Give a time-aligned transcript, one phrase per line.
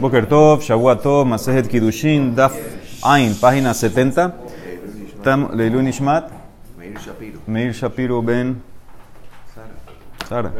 [0.00, 2.54] Boker Tov, Shavuot Tov, Masejet Kiddushin, Daf
[3.02, 4.32] Ain, página 70.
[5.24, 6.30] Tam Leilu Nishmat,
[6.78, 7.40] Meir Shapiro.
[7.46, 8.62] Meir Shapiro Ben
[10.28, 10.52] Sara.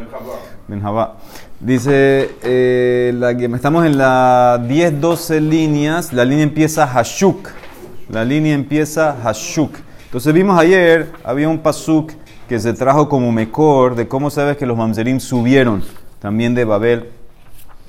[0.66, 1.16] Ben Jabá.
[1.60, 7.48] Dice, eh, la, estamos en la 10-12 líneas, la línea empieza Hashuk.
[8.10, 9.76] La línea empieza Hashuk.
[10.06, 12.12] Entonces vimos ayer, había un pasuk
[12.48, 15.84] que se trajo como mejor de cómo sabes que los mamzerim subieron
[16.18, 17.10] también de Babel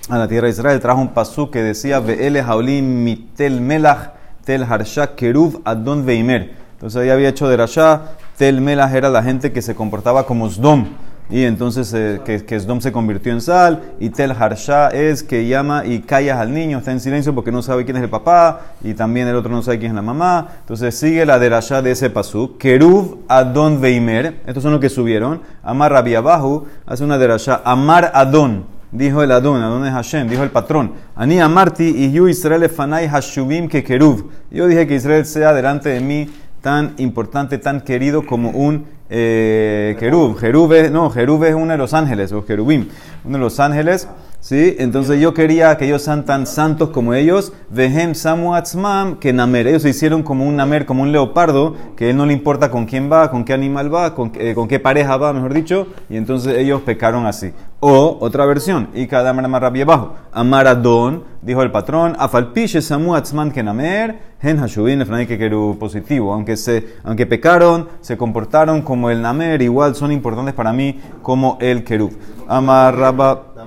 [0.10, 0.80] a la tierra de Israel.
[0.80, 4.11] Trajo un pasuk que decía, Ve'ele Haolim mitel melach
[4.43, 6.52] tel harsha keruv adon veimer.
[6.74, 8.02] Entonces ahí había hecho de Rasha,
[8.38, 10.86] tel melach era la gente que se comportaba como Sdom.
[11.32, 15.47] Y entonces eh, que, que Sdom se convirtió en sal, y Tel Harsha es que
[15.47, 18.61] llama y callas al niño, está en silencio porque no sabe quién es el papá,
[18.83, 20.47] y también el otro no sabe quién es la mamá.
[20.61, 22.57] Entonces sigue la derashá de ese pasú.
[22.57, 25.41] Keruv Adon Veimer, estos son los que subieron.
[25.61, 27.61] Amar Rabi Abahu hace una derashá.
[27.64, 30.93] Amar Adon, dijo el Adon, Adon es Hashem, dijo el patrón.
[31.16, 34.30] Ani Amarti y Yu Israel Fanai Hashubim que Keruv.
[34.52, 36.30] Yo dije que Israel sea delante de mí
[36.61, 40.38] tan importante, tan querido como un eh, Kerub.
[40.38, 42.88] Jerub es, no, Jerub es uno de los ángeles, o Jerubim,
[43.25, 44.08] uno de los ángeles.
[44.39, 44.75] ¿Sí?
[44.79, 47.53] Entonces yo quería que ellos sean tan santos como ellos.
[47.69, 49.67] Vehem Samu Atzmam, que Namer.
[49.67, 52.85] Ellos se hicieron como un Namer, como un leopardo, que él no le importa con
[52.85, 55.87] quién va, con qué animal va, con, eh, con qué pareja va, mejor dicho.
[56.09, 57.51] Y entonces ellos pecaron así.
[57.81, 60.15] O otra versión, y cada Amar Rabbi abajo.
[60.33, 66.33] Amaradón, dijo el patrón, Afalpiche Samu Atzman que Namer, Hen Hashubin Efraín que Keru positivo.
[66.33, 71.57] Aunque, se, aunque pecaron, se comportaron como el Namer, igual son importantes para mí como
[71.61, 72.11] el Kerub.
[72.47, 73.43] Amar Rabba.
[73.55, 73.65] Una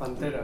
[0.00, 0.40] pantera.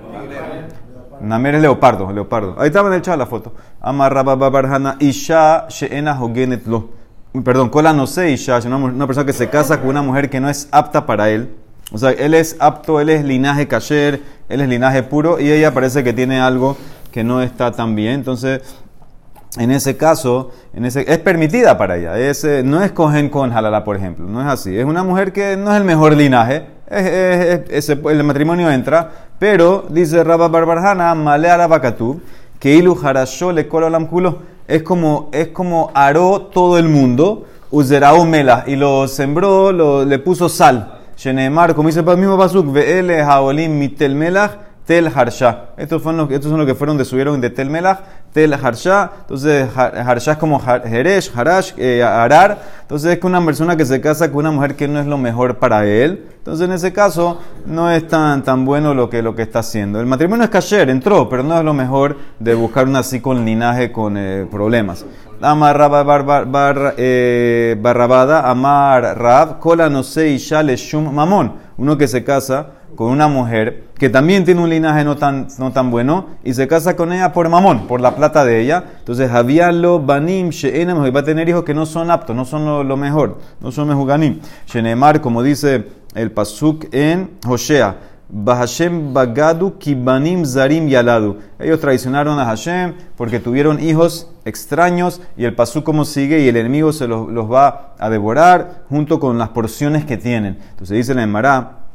[1.20, 2.56] Namer es leopardo, leopardo.
[2.58, 3.54] Ahí estaba en el chat la foto.
[3.80, 6.90] Amarra Barhana Isha Sheena Hogenet Lo.
[7.42, 10.48] Perdón, Kola no sé Isha, una, persona que se casa con una mujer que no
[10.48, 11.54] es apta para él.
[11.92, 15.72] O sea, él es apto, él es linaje kasher, él es linaje puro y ella
[15.72, 16.76] parece que tiene algo
[17.12, 18.14] que no está tan bien.
[18.14, 18.60] Entonces,
[19.58, 22.18] en ese caso, en ese, es permitida para ella.
[22.18, 24.26] Es, eh, no es cogen con halala, por ejemplo.
[24.26, 24.76] No es así.
[24.76, 26.66] Es una mujer que no es el mejor linaje.
[26.90, 29.25] Es- es- es- ese- el matrimonio entra.
[29.38, 32.20] Pero, dice Rabba Barbarjana, Male Arabakatub,
[32.58, 34.38] que ilu harasho le olam kulo.
[34.66, 40.18] Es como, es como aró todo el mundo, uzerau mela, y lo sembró, lo, le
[40.18, 40.92] puso sal.
[41.16, 44.52] Shenemar, como dice el mismo Pasuk, ve'ele haolim mitel melach,
[44.86, 45.70] Tel Harsha.
[45.76, 47.98] Estos, fueron estos son los que fueron de subieron de Tel Melach,
[48.36, 49.10] Tel Harsha.
[49.22, 52.58] Entonces, Har- Harsha es como Jeresh, Harash, eh, Arar.
[52.82, 55.16] Entonces, es que una persona que se casa con una mujer que no es lo
[55.16, 56.26] mejor para él.
[56.36, 60.00] Entonces, en ese caso, no es tan, tan bueno lo que, lo que está haciendo.
[60.00, 63.42] El matrimonio es kasher, entró, pero no es lo mejor de buscar una así con
[63.42, 65.06] linaje, con eh, problemas.
[65.40, 71.54] Amar eh, Barrabada, Amar Rab, Kola no isha le shum mamón.
[71.78, 72.66] Uno que se casa
[72.96, 76.68] con una mujer que también tiene un linaje no tan, no tan bueno y se
[76.68, 78.84] casa con ella por mamón, por la plata de ella.
[78.98, 82.64] Entonces, había lo banim she'enem, va a tener hijos que no son aptos, no son
[82.64, 84.40] lo, lo mejor, no son mejuganim.
[84.66, 87.96] Shenemar, como dice el pasuk en Hosea.
[88.28, 91.36] Bahashem Bagadu Kibanim Zarim Yaladu.
[91.60, 96.56] Ellos traicionaron a Hashem porque tuvieron hijos extraños y el pasú como sigue y el
[96.56, 100.58] enemigo se los, los va a devorar junto con las porciones que tienen.
[100.70, 101.85] Entonces dice la Emara,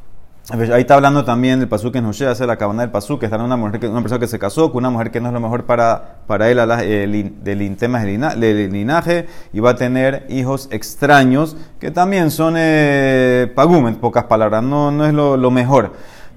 [0.50, 3.26] ahí está hablando también del pasú que en José hace la cabana del pasú, que
[3.26, 5.32] está una, mujer que- una persona que se casó con una mujer que no es
[5.34, 10.68] lo mejor para, para él, eh, del tema del linaje, y va a tener hijos
[10.72, 15.92] extraños que también son eh, pagum, en pocas palabras, no, no es lo, lo mejor.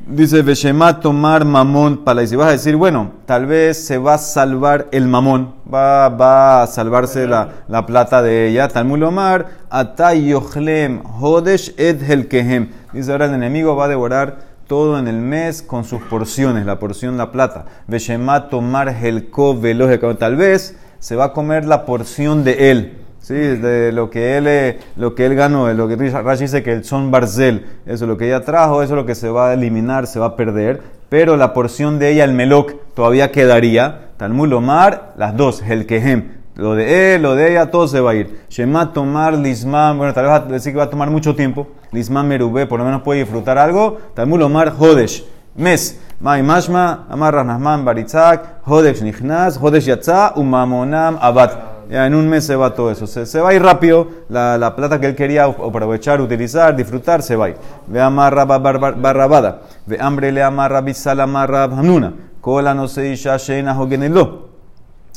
[0.07, 5.55] Dice Veshema tomar mamón para decir, bueno, tal vez se va a salvar el mamón,
[5.73, 8.67] va, va a salvarse la, la plata de ella.
[8.67, 12.69] Talmud Omar, atay yochlem hodesh et helkehem.
[12.93, 16.77] Dice ahora el enemigo va a devorar todo en el mes con sus porciones, la
[16.77, 17.65] porción, la plata.
[17.87, 19.97] Veshema tomar helko veloje.
[19.97, 23.04] Tal vez se va a comer la porción de él.
[23.25, 26.71] Sí, de lo que él, eh, lo que él ganó, lo que Rashi dice que
[26.71, 29.53] el son barzel, eso lo que ella trajo, eso es lo que se va a
[29.53, 34.09] eliminar, se va a perder, pero la porción de ella, el melok, todavía quedaría.
[34.17, 38.11] Talmud Omar, las dos, el kehem, lo de él, lo de ella, todo se va
[38.11, 38.41] a ir.
[38.47, 41.69] Shema tomar lisman, bueno, tal vez va a decir que va a tomar mucho tiempo,
[41.91, 43.97] lisman merubé, por lo menos puede disfrutar algo.
[44.13, 45.25] Talmud Omar, hodesh,
[45.55, 45.99] mes.
[46.19, 51.74] Mai mashma, amar Ranahman baritzak, hodesh nichnas, hodesh yatza, umamonam abat.
[51.89, 53.05] En un mes se va todo eso.
[53.07, 54.07] Se, se va a rápido.
[54.29, 57.57] La, la plata que él quería aprovechar, utilizar, disfrutar, se va a ir.
[57.87, 59.61] Ve amarra bar- bar- bar- barrabada.
[59.85, 62.13] Ve hambre le amarra bisal amarra hamnuna.
[62.41, 64.49] Kola no se isha sheina hogenelo.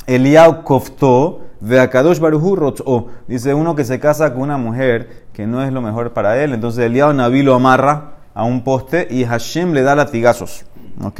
[0.07, 1.41] Eliau koftó.
[1.61, 3.07] Ve a Kadosh Baruhu rotzó.
[3.27, 6.53] Dice uno que se casa con una mujer que no es lo mejor para él.
[6.53, 10.65] Entonces Eliau Naví lo amarra a un poste y Hashem le da latigazos.
[11.03, 11.19] ¿Ok?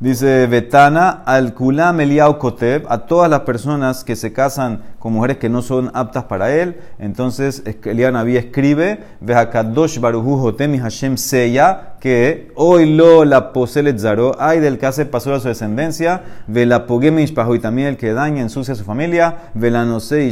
[0.00, 5.36] Dice Betana, al kulam Eliau Koteb, a todas las personas que se casan con mujeres
[5.36, 6.80] que no son aptas para él.
[6.98, 14.34] Entonces Eliab Naví escribe, Vehakadosh Baruhu Hotemi Hashem Seya, que hoy lo la poselet zaro,
[14.38, 18.40] hay del que hace paso a su descendencia, Vela Pogeme y también el que daña,
[18.40, 20.30] ensucia a su familia, Vela no sé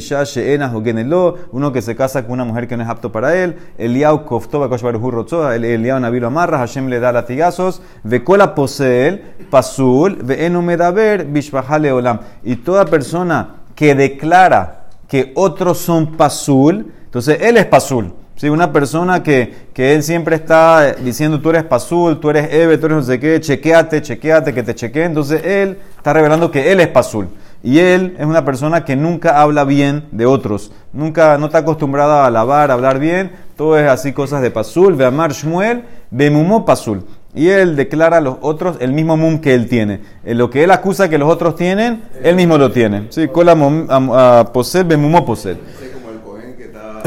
[1.52, 4.60] uno que se casa con una mujer que no es apto para él, Eliau Kofto
[4.60, 10.62] Bakosh Baruhu Rotzoa, Eliab Naví lo amarra, Hashem le da latigazos, Vekola poseel, Pasul, Veenu
[10.62, 12.20] Medaber, Bishbahale Olam.
[12.42, 18.12] Y toda persona que declara que otros son pasul, entonces él es pasul.
[18.38, 22.78] Si una persona que, que, él siempre está diciendo tú eres pasul, tú eres eve,
[22.78, 26.72] tú eres no sé qué, chequeate, chequeate, que te chequee, entonces él está revelando que
[26.72, 27.28] él es pasul.
[27.62, 32.22] Y él es una persona que nunca habla bien de otros, nunca, no está acostumbrada
[32.22, 36.64] a alabar, a hablar bien, todo es así cosas de pasul, ve amar Shmuel, mumó
[36.64, 37.04] pasul.
[37.34, 40.00] Y él declara a los otros el mismo mum que él tiene.
[40.24, 43.06] En lo que él acusa que los otros tienen, él mismo lo tiene.
[43.10, 45.58] Sí, cola bemumo posel.
[45.82, 47.02] Es como el cohen que está,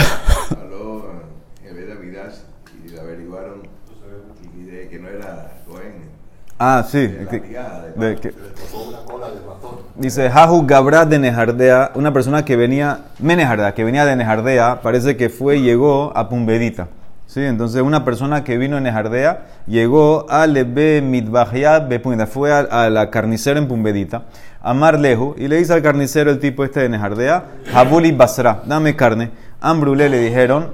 [0.62, 1.06] habló
[1.66, 2.36] en vez de Midash
[2.86, 3.62] y le averiguaron
[4.58, 6.12] y de que no era cohen.
[6.60, 7.08] Ah, sí.
[7.08, 9.80] De la tigada, de de que- Se le tocó una cola de ratón.
[9.96, 15.18] Dice Jahu Gabra de Nejardea, una persona que venía, Menejardea, que venía de Nejardea, parece
[15.18, 16.88] que fue y llegó a Pumbedita.
[17.26, 17.40] ¿Sí?
[17.42, 23.10] Entonces, una persona que vino de Nejardea llegó a Lebe Bepumbedita, fue a, a la
[23.10, 24.24] carnicera en Pumbedita,
[24.62, 28.96] a Marlejo, y le dice al carnicero, el tipo este de Nejardea, Habuli Basra, dame
[28.98, 29.32] carne.
[29.62, 30.74] Ambrule le dijeron,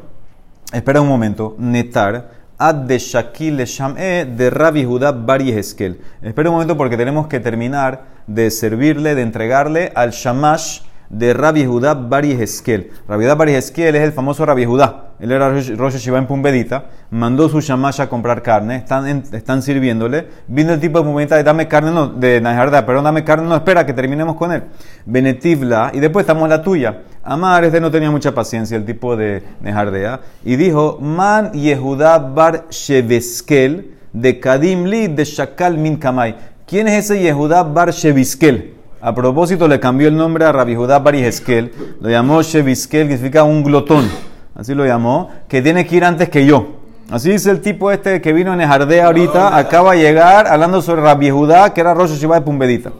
[0.73, 1.55] Espera un momento.
[1.57, 2.31] Netar.
[2.57, 5.41] Ad de Shakil Sham'e de Rabbi Judá Bar.
[5.41, 11.65] Espera un momento porque tenemos que terminar de servirle, de entregarle al Shamash de Rabbi
[11.65, 12.91] Judá Bar Yehezkel.
[13.07, 15.03] Rabbi Judá Bar Yehezkel es el famoso Rabbi Judá.
[15.19, 16.85] Él era Rosh Hashiva en Pumbedita.
[17.09, 18.75] Mandó su Shamash a comprar carne.
[18.75, 20.27] Están, en- sirviéndole.
[20.47, 23.55] Vino el tipo de Pumbedita de dame carne, no, de Najarda, perdón, dame carne, no,
[23.55, 24.63] espera que terminemos con él.
[25.05, 25.91] Benetivla.
[25.93, 27.01] Y después estamos la tuya.
[27.23, 32.65] Amar, este no tenía mucha paciencia, el tipo de Nejardea, y dijo, Man Yehudá Bar
[32.69, 36.35] Sheveskel de Kadim Li de Shakal Min Kamai.
[36.65, 38.76] ¿Quién es ese Yehudá Bar Sheveskel?
[38.99, 41.71] A propósito, le cambió el nombre a Rabbi Judá Bar Yehezkel,
[42.01, 44.09] lo llamó Sheveskel, que significa un glotón,
[44.55, 46.77] así lo llamó, que tiene que ir antes que yo.
[47.11, 51.03] Así dice el tipo este que vino en Nejardea ahorita, acaba de llegar hablando sobre
[51.03, 52.91] Rabbi Judá, que era Rosh Hashiva de Pumbedita.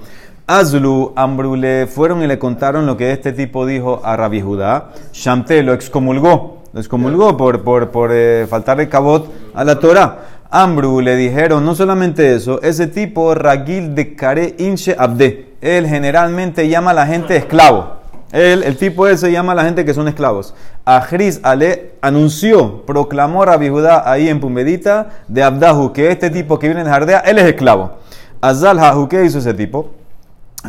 [0.46, 4.92] Azlu, Ambrule, fueron y le contaron lo que este tipo dijo a Rabbi Judá.
[5.12, 10.20] Shamte lo excomulgó, lo excomulgó por, por, por eh, faltarle cabot a la Torah.
[10.50, 16.68] Ambru le dijeron, no solamente eso, ese tipo, Ragil de Kare Inche Abde, él generalmente
[16.70, 17.98] llama a la gente esclavo.
[18.32, 20.54] Él, el tipo ese llama a la gente que son esclavos.
[20.84, 26.68] Ajris Ale anunció, proclamó Rabbi Judá ahí en Pumbedita de Abdahu, que este tipo que
[26.68, 27.94] viene de Jardea, él es esclavo.
[28.42, 29.92] Azal Hahu, ¿qué hizo ese tipo?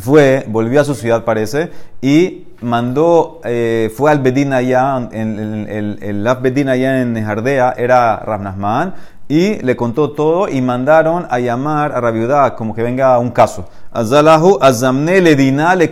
[0.01, 1.71] fue, volvió a su ciudad parece,
[2.01, 7.21] y mandó, eh, fue al Bedín allá, en, en- el, el Laf Bedín allá en
[7.25, 8.95] Jardea, era Rabnasman,
[9.29, 13.31] y le contó todo y mandaron a llamar a Rabiudá como que venga a un
[13.31, 13.69] caso.
[13.93, 15.91] Azalahu azamne le dina le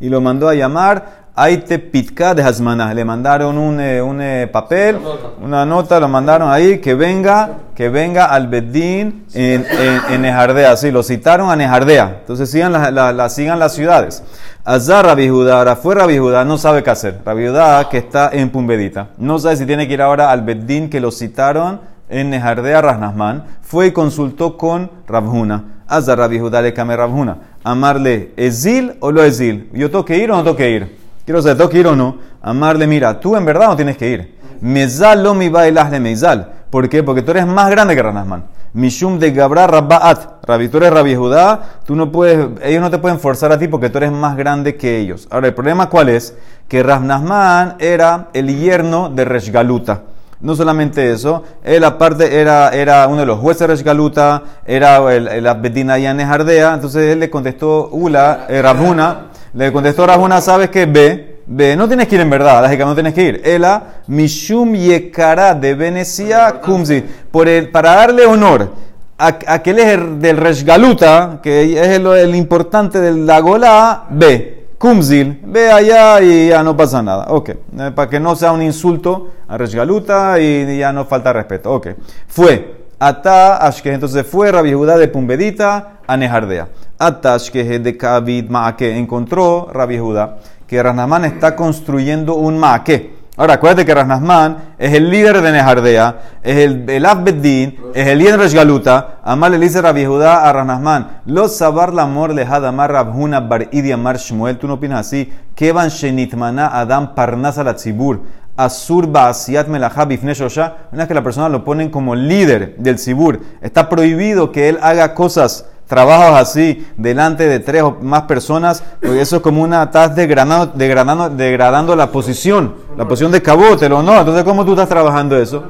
[0.00, 2.94] y lo mandó a llamar Aite Pitka de Hasmana.
[2.94, 4.98] Le mandaron un, eh, un eh, papel,
[5.42, 10.76] una nota, lo mandaron ahí, que venga, que venga al Bedín en, en, en Nejardea.
[10.78, 12.16] Sí, lo citaron a Nejardea.
[12.20, 14.22] Entonces sigan, la, la- la- sigan las ciudades.
[14.64, 17.20] Azar Rabbi Judá, ahora fue Rabbi Judá, no sabe qué hacer.
[17.24, 20.88] Rabbi Judá, que está en Pumbedita, no sabe si tiene que ir ahora al Bedín
[20.88, 23.44] que lo citaron en Nejardea Rasnasman.
[23.62, 25.64] Fue y consultó con Rabjuna.
[25.88, 27.38] Azar Rabbi le came Rabjuna.
[27.62, 29.70] Amarle, ¿Ezil o lo Ezil?
[29.72, 30.96] ¿Yo tengo que ir o no tengo que ir?
[31.24, 32.18] Quiero saber, ¿tengo que ir o no?
[32.42, 34.38] Amarle, mira, tú en verdad no tienes que ir.
[34.60, 36.52] Mezal lo mi bailas de Mezal.
[36.70, 37.02] ¿Por qué?
[37.02, 38.44] Porque tú eres más grande que Ranasman.
[38.72, 40.44] Mishum de Gabra Rabbaat.
[40.46, 43.68] Rabbi, tú eres Rabbi Judá, tú no puedes, ellos no te pueden forzar a ti
[43.68, 45.26] porque tú eres más grande que ellos.
[45.30, 46.36] Ahora, el problema cuál es?
[46.68, 50.02] Que Rasnasman era el yerno de Reshgaluta.
[50.40, 55.46] No solamente eso, él aparte era, era uno de los jueces de era el, el
[55.46, 60.84] Abedina Jardea, entonces él le contestó, Ula, eh, Rabhuna, le contestó Rabhuna, ¿sabes qué?
[60.84, 63.40] Ve, ve, no tienes que ir en verdad, lógica, no tienes que ir.
[63.44, 68.72] Ela, Mishum Yekara de Venecia Kumzi, por el, para darle honor
[69.18, 74.55] a aquel es el del Reshgaluta, que es el, el importante de la Golá, ve.
[74.78, 77.26] Kumzil, ve allá y ya no pasa nada.
[77.30, 81.72] Ok, eh, para que no sea un insulto a Reshgaluta y ya no falta respeto.
[81.72, 81.88] Ok,
[82.28, 86.68] fue Ata Ashke, entonces fue Rabbi Judá de Pumbedita a Nejardea.
[86.98, 93.15] Ata Ashke de Kavid Maake, encontró Rabbi Judá que Ranamán está construyendo un Maake.
[93.38, 98.18] Ahora, acuérdate que Rasnasman es el líder de Nejardea, es el, el Abbeddin, es el
[98.18, 99.18] líder de Galuta.
[99.22, 103.68] Amar le dice Rabbi Judá a Rasnasman, los sabar la amor lejad amar Rabhuna bar
[103.92, 104.56] amar Shmuel.
[104.56, 105.30] ¿Tú no opinas así?
[105.54, 108.20] Kevan shenitmana adam parnasa la tzibur.
[108.56, 110.88] Asur ba'asiat melachá bifne shosha.
[110.90, 114.78] Una vez que la persona lo ponen como líder del tzibur, está prohibido que él
[114.80, 119.84] haga cosas trabajos así delante de tres o más personas, porque eso es como una,
[119.84, 124.18] estás degradando, degradando, degradando la posición, la posición de cabote, ¿o no?
[124.18, 125.64] Entonces, ¿cómo tú estás trabajando eso?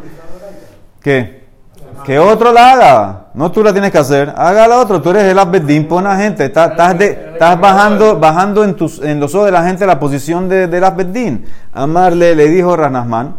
[1.03, 1.47] ¿Qué?
[2.05, 3.27] Que otro la haga.
[3.35, 4.33] No tú la tienes que hacer.
[4.37, 5.03] Hágala otro.
[5.03, 6.45] Tú eres el abedín, pon a gente.
[6.45, 6.71] Estás,
[7.01, 10.85] estás, bajando, bajando en, tus, en los ojos de la gente la posición de, del
[10.85, 11.45] abedín.
[11.73, 13.35] Amarle le dijo Ranasman.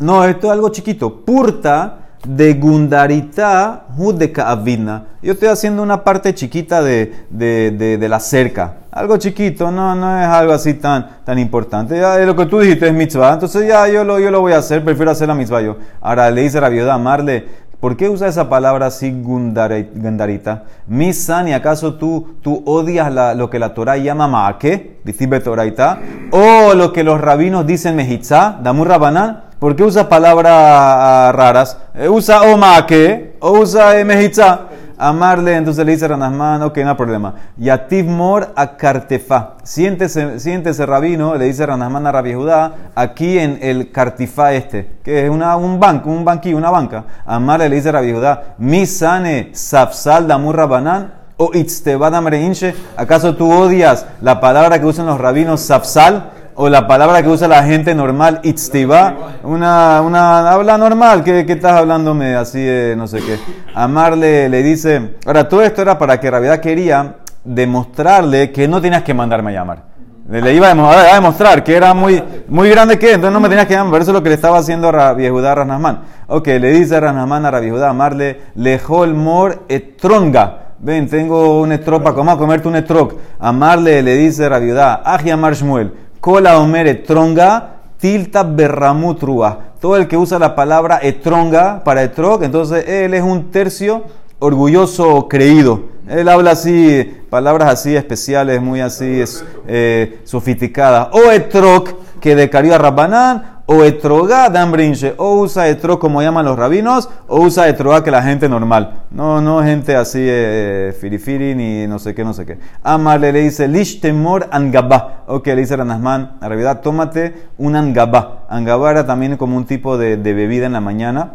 [0.00, 1.24] No, esto es algo chiquito.
[1.24, 5.04] Purta de Gundarita Judeka Avidna.
[5.22, 8.74] Yo estoy haciendo una parte chiquita de, de, de, la cerca.
[8.90, 11.98] Algo chiquito, no, no es algo así tan, tan importante.
[11.98, 14.58] Ya lo que tú dijiste es mitzvah, entonces ya yo lo, yo lo voy a
[14.58, 15.76] hacer, prefiero hacer la mitzvah yo.
[16.00, 17.46] Ahora le dice viuda Amarle,
[17.80, 20.64] ¿por qué usa esa palabra así gundarita?
[20.86, 25.98] Misan, ¿y acaso tú, tú odias lo que la Torah llama maake, dice Toraita?
[26.30, 29.45] O lo que los rabinos dicen mejitzá, damur rabanán?
[29.58, 31.78] ¿Por qué usa palabras ah, raras?
[31.94, 34.66] Eh, usa o maake, o usa mejitzá.
[34.98, 37.34] Amarle, entonces le dice Ranasman, ok, no hay problema.
[37.58, 39.56] Yativ mor a cartefa.
[39.62, 45.24] Siéntese, siéntese rabino, le dice Ranasman a Rabbi Judá, aquí en el cartifá este, que
[45.24, 47.04] es una, un banco, un banquillo, una banca.
[47.26, 52.74] Amarle le dice Rabbi Judá, misane safsal damur rabanán o itztebada inche.
[52.96, 56.30] ¿Acaso tú odias la palabra que usan los rabinos safsal?
[56.58, 61.52] O la palabra que usa la gente normal, itztiva, una, una habla normal, que, que
[61.52, 63.38] estás hablándome así, de no sé qué.
[63.74, 69.02] Amarle le dice, ahora todo esto era para que Rabiedad quería demostrarle que no tenías
[69.02, 69.82] que mandarme a llamar.
[70.30, 73.48] Le, iba a demo- a demostrar que era muy, muy grande que, entonces no me
[73.50, 73.92] tenías que llamar.
[73.92, 76.00] Por eso es lo que le estaba haciendo a Rabbi Judá a Ranasman.
[76.28, 80.62] Ok, le dice a Ranasman a Rabbi Judá, amarle, lejol mor etronga.
[80.78, 83.12] Ven, tengo un estrop para comer, comerte un estrop.
[83.38, 85.92] Amarle, le dice Rabbi Judá, aji amar Shmuel,
[86.26, 89.60] omer etronga, tilta berramutrua.
[89.80, 94.04] Todo el que usa la palabra etronga para etrog, entonces él es un tercio
[94.38, 95.96] orgulloso creído.
[96.08, 99.22] Él habla así, palabras así especiales, muy así
[99.66, 101.08] eh, sofisticadas.
[101.12, 101.84] O etrog,
[102.20, 105.14] que de Cariba Rabbanán, o etrogá de Ambrinche.
[105.18, 109.02] O usa etrog como llaman los rabinos, o usa etrogá que la gente normal.
[109.10, 112.58] No, no gente así, eh, firifiri, ni no sé qué, no sé qué.
[112.82, 115.24] Amarle le dice, lish temor angabá.
[115.26, 118.46] Ok, le dice Ranasman, en realidad tómate un angabá.
[118.48, 121.32] Angabá era también como un tipo de bebida en la mañana.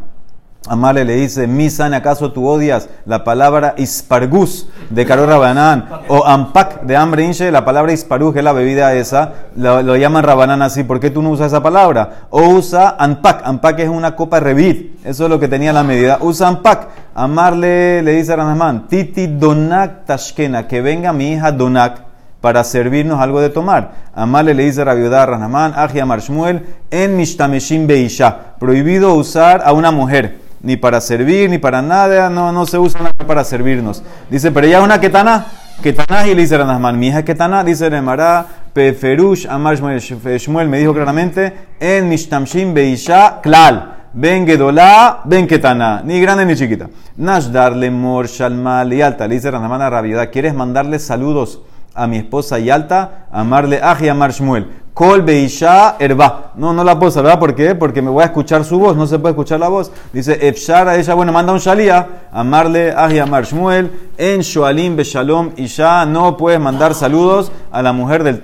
[0.68, 5.90] Amale le dice, Misan, ¿acaso tú odias la palabra ispargus de Karol Rabanán?
[6.08, 10.62] O ampak de hambre inche, la palabra ispargus, es la bebida esa, lo, llaman Rabanán
[10.62, 10.84] así.
[10.84, 12.28] ¿Por qué tú no usas esa palabra?
[12.30, 16.20] O usa ampak, ampak es una copa revit, eso es lo que tenía la medida.
[16.22, 16.90] Usa ampak.
[17.16, 22.04] Amarle le dice a Titi donak tashkena, que venga mi hija donak
[22.40, 23.94] para servirnos algo de tomar.
[24.14, 28.56] Amale le dice a Rabiudá Ranamán, Aji Amar Shmuel, en Mishtameshim Beisha.
[28.60, 33.00] Prohibido usar a una mujer, ni para servir, ni para nada, no, no se usa
[33.00, 34.04] nada para servirnos.
[34.30, 35.46] Dice, pero ella es una ketana.
[35.82, 40.94] Ketana y le dice Ranasman, mi hija ketana, dice Remara, Peferush Amar Shmuel, me dijo
[40.94, 43.98] claramente, en Mishtamshim Beisha Klal.
[44.14, 46.90] Ben Gedolá, Ben Ketana, ni grande ni chiquita.
[47.16, 51.62] Nashdar Lemor Shalmal y Alta, le dice Ranamán a Rabiudá, ¿quieres mandarle saludos?
[51.94, 54.68] a mi esposa Yalta, amarle Aji Amar Shmuel.
[54.94, 56.52] Kol Beisha Erba.
[56.56, 57.76] No, no la puedo saludar, ¿por qué?
[57.76, 59.92] Porque me voy a escuchar su voz, no se puede escuchar la voz.
[60.12, 63.90] Dice Efshar a ella, bueno, manda un Shalía, amarle Aji Amar Shmuel.
[64.18, 68.42] En Shoalim Beshalom Isha, no puedes mandar saludos a la mujer de,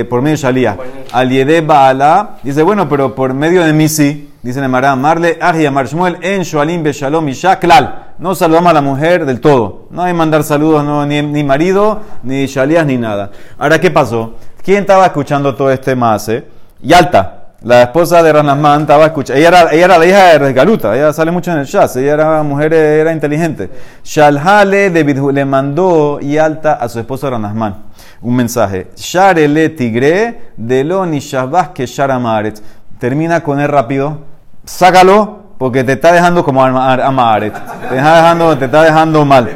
[0.00, 0.76] eh, por medio de Shalía.
[1.10, 4.28] Al Yede Baala, dice, bueno, pero por medio de mí sí.
[4.42, 6.18] Dice Nemara, amarle Aji Amar Shmuel.
[6.20, 8.12] En Shoalim Beshalom Isha, Klal.
[8.18, 9.86] No saludamos a la mujer del todo.
[9.90, 13.32] No hay mandar saludos, no, ni, ni marido, ni shalías, ni nada.
[13.58, 14.34] Ahora, ¿qué pasó?
[14.64, 16.44] ¿Quién estaba escuchando todo este mase?
[16.80, 19.38] Yalta, la esposa de Ranasman, estaba escuchando.
[19.38, 22.72] Ella era, la hija de Resgaluta, ella sale mucho en el Shas, ella era mujer,
[22.72, 23.70] era inteligente.
[24.04, 27.92] Shalhale le mandó Yalta a su esposo Ranasman
[28.22, 28.88] un mensaje.
[28.96, 32.62] Sharele tigre de lo ni shabas que sharamaret.
[32.98, 34.20] Termina con él rápido.
[34.64, 37.52] Sácalo porque te está dejando como ama- amaret.
[37.88, 39.48] Te está dejando, te está dejando mal.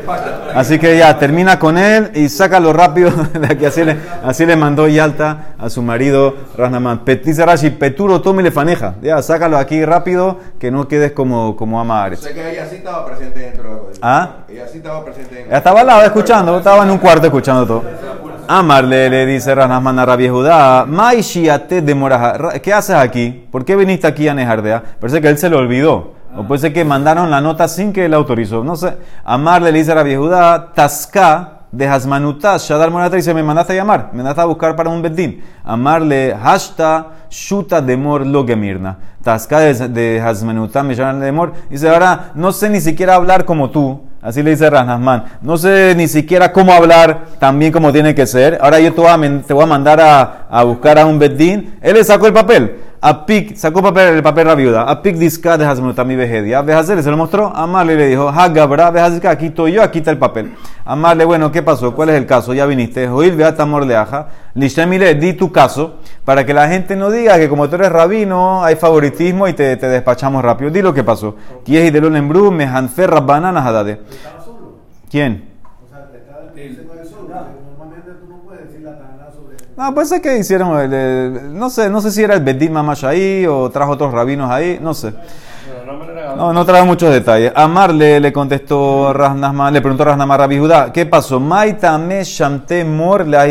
[0.55, 3.11] Así que ya, termina con él y sácalo rápido.
[3.33, 3.65] de aquí.
[3.67, 7.01] así, le, así le mandó Yalta a su marido Rasnaman.
[7.05, 8.95] Pet- Dice Rashi, Peturo tome le faneja.
[9.03, 12.21] Ya, sácalo aquí rápido que no quedes como, como amaret.
[12.21, 14.29] Sé que ella sí estaba presente dentro de ¿Ah?
[14.49, 17.67] Ella sí estaba presente en Ella estaba al lado escuchando, estaba en un cuarto escuchando
[17.67, 17.83] todo.
[18.49, 22.61] Amarle le dice Ranasman a Rabbi Judá, de moraja.
[22.61, 23.47] ¿Qué haces aquí?
[23.51, 24.83] ¿Por qué viniste aquí a Nejardea?
[25.01, 26.15] Parece que él se lo olvidó.
[26.37, 28.63] O puede ser que mandaron la nota sin que él autorizó.
[28.63, 28.97] No sé.
[29.25, 33.77] Amarle le dice a Rabbi Judá, Tasca de Hasmanutas, Shadar Morata dice, me mandaste a
[33.77, 35.43] llamar, me mandaste a buscar para un bedín.
[35.65, 38.97] Amarle, hashta, shuta demor lo gemirna.
[39.23, 41.53] Tasca de, de Hasmanutas, me llaman demor.
[41.69, 44.06] Dice, ahora no sé ni siquiera hablar como tú.
[44.27, 45.23] Así le dice Ranasman.
[45.41, 48.59] No sé ni siquiera cómo hablar tan bien como tiene que ser.
[48.61, 51.77] Ahora yo te voy a, mandar a, a buscar a un bedín.
[51.81, 52.77] Él le sacó el papel.
[53.01, 54.83] A Pic, sacó papel, el papel la viuda.
[54.83, 56.63] A Pic disca de Hasmanutami Vejedia.
[56.63, 57.55] Vejazer se lo mostró.
[57.55, 60.55] Amarle le dijo, Hagabra, Vejazer, aquí estoy yo, aquí está el papel.
[60.85, 61.95] Amarle, bueno, ¿qué pasó?
[61.95, 62.55] ¿Cuál es el caso?
[62.55, 63.07] Ya viniste.
[63.07, 64.29] Joil Beata Morleaja.
[64.55, 68.65] Lishemile, di tu caso para que la gente no diga que como tú eres rabino
[68.65, 70.71] hay favoritismo y te, te despachamos rápido.
[70.71, 71.37] Di lo que pasó.
[71.65, 71.93] Kies.
[75.11, 75.56] ¿Quién?
[79.77, 80.71] No, puede ser que hicieron,
[81.59, 84.79] no sé, no sé si era el Bedín Mamash ahí o trajo otros rabinos ahí,
[84.81, 85.13] no sé.
[86.37, 87.53] No, no trae muchos detalles.
[87.55, 91.39] Amar le, le contestó Raznasma, le preguntó Raznasma Rabbi Judá, ¿qué pasó?
[91.41, 93.47] Maita me shamte mor la.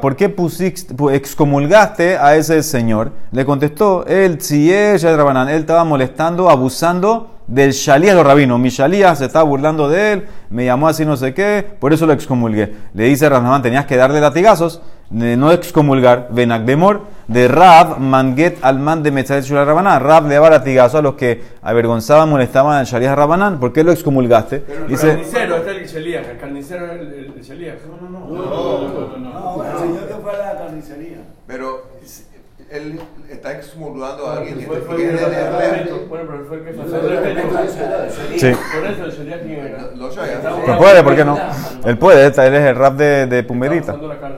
[0.00, 3.12] ¿Por qué pusiste, pu- excomulgaste a ese señor?
[3.30, 4.38] Le contestó, él,
[5.02, 8.58] Rabanán, él estaba molestando, abusando del shalías los rabinos.
[8.58, 12.06] Mi shalías se estaba burlando de él, me llamó así no sé qué, por eso
[12.06, 12.74] lo excomulgué.
[12.94, 19.02] Le dice Raznasman, tenías que darle latigazos, de no excomulgar, Benagdemor, de Rab, Manget, Alman
[19.02, 20.00] de Metzal Shula Rabanán.
[20.02, 23.58] Rab le daba latigazo a los que avergonzaban, molestaban al Shaliach Rabanán.
[23.60, 24.64] ¿Por qué lo excomulgaste?
[24.68, 27.76] el Dice, carnicero, este es el Shelías, el carnicero es el, el, el Shelías.
[27.88, 29.18] No, no, no.
[29.18, 31.18] No, el señor que fue a la carnicería.
[31.46, 31.82] Pero
[32.70, 35.90] él está excomulgando a alguien que Fue, que fue, es de fue, Israel.
[36.08, 37.58] bueno, pero fue el que el respeto.
[38.36, 38.52] sí.
[38.76, 39.90] Por eso el Shelías quién era.
[39.96, 40.40] Lo sabía.
[40.40, 41.02] ¿Se puede?
[41.02, 41.36] ¿Por qué no?
[41.84, 43.92] Él puede, él es el rap de, de Pumerita.
[43.92, 44.36] Estaba usando la carne.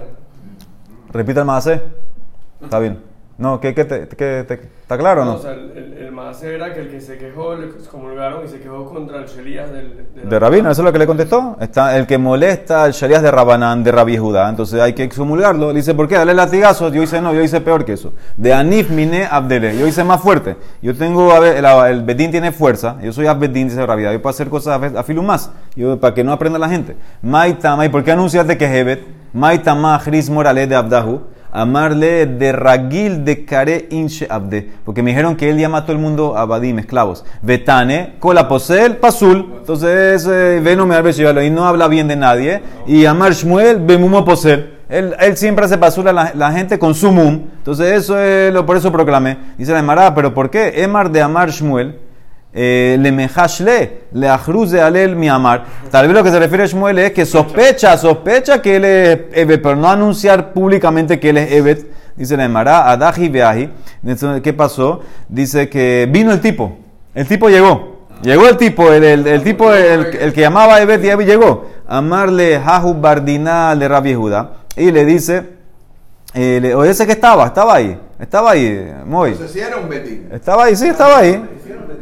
[1.12, 2.98] Repita el más Está bien.
[3.38, 6.12] No, ¿qué, qué te- qué te- ¿está claro o No, o sea, el, el, el
[6.12, 9.72] maase era que el que se quejó, le excomulgaron y se quejó contra el Shelías
[9.72, 11.56] del, De Rabino, eso es lo que le contestó.
[11.58, 14.48] Está el que molesta al Sharias de Rabanán, de Rabbi Judá.
[14.48, 15.68] Entonces hay que excomulgarlo.
[15.70, 16.16] Le dice, ¿por qué?
[16.16, 16.92] Dale latigazos.
[16.92, 18.12] Yo hice no, yo hice peor que eso.
[18.36, 19.76] De Anif Mine Abdele.
[19.78, 20.56] Yo hice más fuerte.
[20.82, 22.96] Yo tengo, a ver, el, el Bedín tiene fuerza.
[23.02, 24.04] Yo soy Abedín, dice Rabbi.
[24.04, 25.50] Yo puedo hacer cosas a, a filu más.
[25.74, 26.96] Yo, para que no aprenda la gente.
[27.22, 29.21] Maitama, ¿y por qué anunciaste que Hebet?
[29.32, 31.22] Maitama Chris Morale de Abdahu.
[31.54, 34.70] Amarle de Ragil de Kare Inche Abde.
[34.86, 37.26] Porque me dijeron que él llama a todo el mundo abadim, esclavos.
[37.42, 39.56] Betane, Kola Posel, Pasul.
[39.58, 40.96] Entonces, eh, Veno me
[41.44, 42.62] y no habla bien de nadie.
[42.86, 44.78] Y Amar Shmuel, Bemumo Posel.
[44.88, 47.40] Él, siempre hace pasul a la, gente con su mum.
[47.58, 49.38] Entonces, eso es lo, por eso proclamé.
[49.56, 50.82] Dice la Emara, ¿pero por qué?
[50.82, 51.98] Emar de Amar Shmuel.
[52.54, 55.64] Eh, le mejashle, le ajruze alel mi amar.
[55.90, 59.18] Tal vez lo que se refiere a Shmuel es que sospecha, sospecha que él es
[59.32, 61.86] Evet, pero no anunciar públicamente que él es Evet.
[62.14, 63.70] Dice la Emara, Adaji Beaji.
[64.42, 65.00] ¿Qué pasó?
[65.28, 66.76] Dice que vino el tipo.
[67.14, 68.06] El tipo llegó.
[68.22, 71.70] Llegó el tipo, el, el- el tipo, el, el que llamaba Evet, ya llegó.
[71.88, 74.52] Amarle Jahu Bardina de Rabbi Judá.
[74.76, 75.42] Y le dice,
[76.34, 77.98] eh, le- o ese que estaba, estaba ahí.
[78.20, 79.30] Estaba ahí, muy.
[79.30, 80.28] Entonces sí era un betín.
[80.30, 81.42] Estaba ahí, sí, estaba ahí.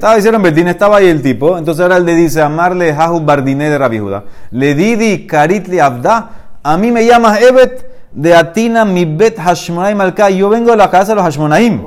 [0.00, 1.58] Estaba, hicieron Betín, estaba ahí el tipo.
[1.58, 4.24] Entonces ahora él le dice, amarle Jahu Bardiné de Rabbi Judá.
[4.50, 6.30] Le didi Karitli Abda.
[6.62, 10.30] A mí me llamas Evet de Atina mi bet Hashmonaim Alka.
[10.30, 11.82] Yo vengo de la casa de los Hashmonaim.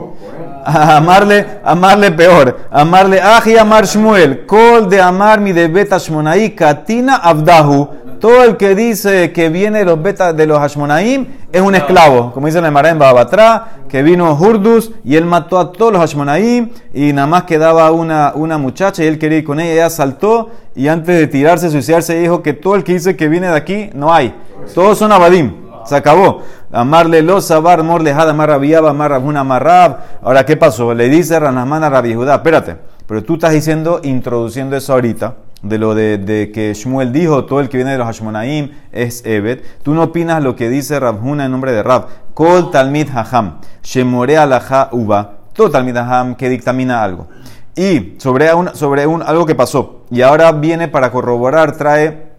[0.63, 2.56] A amarle, amarle peor.
[2.69, 4.45] Amarle Aji Amar Shmuel.
[4.45, 6.54] Kol de amar mi de bet Hashmonaim.
[6.54, 7.89] Katina Abdahu.
[8.19, 12.32] Todo el que dice que viene de los betas de los Hashmonaim es un esclavo.
[12.34, 16.02] Como dice la Emara en Babatra, que vino Hurdus y él mató a todos los
[16.02, 19.72] Hashmonaim y nada más quedaba una, una muchacha y él quería ir con ella.
[19.72, 23.48] Ella saltó y antes de tirarse, suicidarse, dijo que todo el que dice que viene
[23.48, 24.36] de aquí no hay.
[24.74, 25.54] Todos son Abadim.
[25.86, 26.42] Se acabó.
[26.72, 29.98] Amarle los sabar, mor lejada, amar rabiaba, amar rabuna, amar rab.
[30.24, 30.92] Ahora, ¿qué pasó?
[30.96, 35.78] Le dice Ranamán a Rabbi Judá, espérate, pero tú estás diciendo, introduciendo eso ahorita, de
[35.78, 39.63] lo de, que Shmuel dijo, todo el que viene de los Hashmonaim es Evet.
[39.82, 42.08] Tú no opinas lo que dice Rabhuna en nombre de Rab.
[42.34, 45.38] Kol talmid haham, shemore alaha uba.
[45.54, 47.30] Todo talmid haham que dictamina algo.
[47.76, 50.04] Y sobre, un, sobre un, algo que pasó.
[50.12, 52.34] Y ahora viene para corroborar, trae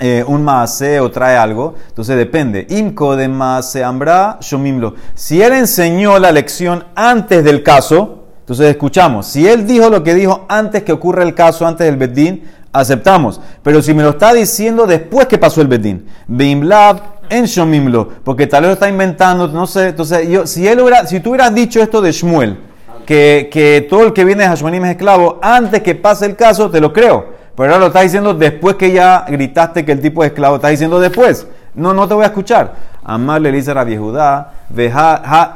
[0.00, 2.66] eh, un maase o trae algo, entonces depende.
[2.70, 4.94] Imco de maase ambra shomimlo.
[5.14, 9.26] Si él enseñó la lección antes del caso, entonces escuchamos.
[9.26, 13.40] Si él dijo lo que dijo antes que ocurra el caso, antes del bedín, aceptamos.
[13.62, 18.46] Pero si me lo está diciendo después que pasó el bedín, beimlav en shomimlo, porque
[18.46, 19.88] tal vez lo está inventando, no sé.
[19.88, 22.58] Entonces, yo, si él hubiera, si tú hubieras dicho esto de Shmuel,
[23.06, 26.70] que, que todo el que viene de Hashmonim es esclavo, antes que pase el caso,
[26.70, 27.32] te lo creo.
[27.56, 30.56] Pero ahora lo estás diciendo después que ya gritaste que el tipo es esclavo.
[30.56, 31.46] Estás diciendo después.
[31.74, 32.74] No, no te voy a escuchar.
[33.02, 35.52] Amar le dice Rabbi Judá, veja ha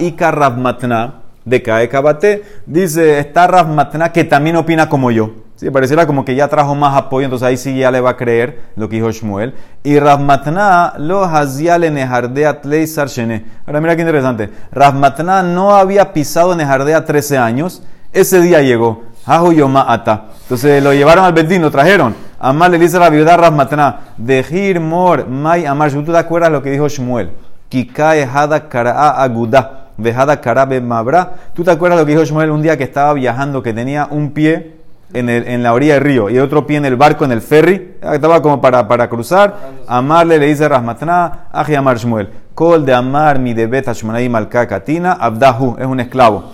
[1.48, 5.30] de Kabate, dice, está Rav que también opina como yo.
[5.56, 8.16] Sí, pareciera como que ya trajo más apoyo, entonces ahí sí ya le va a
[8.16, 9.54] creer lo que dijo Shmuel.
[9.82, 13.44] Y Rav Matna lo hazia le nejardea sarshene.
[13.66, 14.50] Ahora mira qué interesante.
[14.70, 17.82] Rav Matna no había pisado Nejardea 13 años,
[18.12, 19.08] ese día llegó.
[19.54, 20.26] Yoma Ata.
[20.42, 22.14] Entonces lo llevaron al Bedín, lo trajeron.
[22.40, 25.90] Amar le dice la viuda Rasmatna, Dejir Mor Mai Amar.
[25.90, 27.30] ¿Tú te acuerdas lo que dijo Shmuel?
[27.68, 29.87] Kikae Hada Kara'a Aguda.
[29.98, 31.32] Vejada Karabe Mabra.
[31.54, 34.30] ¿Tú te acuerdas lo que dijo Shmuel un día que estaba viajando, que tenía un
[34.30, 34.76] pie
[35.12, 37.42] en, el- en la orilla del río y otro pie en el barco, en el
[37.42, 37.96] ferry?
[38.00, 39.56] Estaba como para, para cruzar.
[39.86, 42.28] Amarle le dice Rasmatna, Aji Amar Shmuel.
[42.54, 45.12] Kol de Amar mi de Bet Hashmonaim Malka Katina.
[45.12, 46.44] Abdahu es un esclavo.